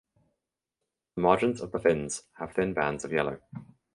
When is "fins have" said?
1.79-2.53